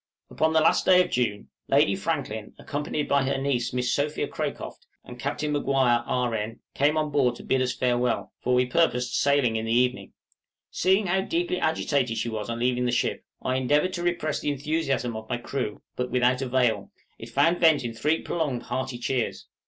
[0.31, 4.87] }Upon the last day of June, Lady Franklin, accompanied by her niece Miss Sophia Cracroft,
[5.05, 5.43] and Capt.
[5.47, 9.71] Maguire, R.N., came on board to bid us farewell, for we purposed sailing in the
[9.71, 10.13] evening.
[10.71, 14.49] Seeing how deeply agitated she was on leaving the ship, I endeavored to repress the
[14.49, 19.45] enthusiasm of my crew, but without avail; it found vent in three prolonged, hearty cheers.